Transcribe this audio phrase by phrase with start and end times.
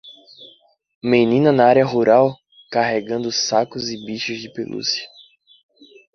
[1.03, 2.35] Menina na área rural?
[2.71, 5.07] carregando sacos e bichos de pelúcia.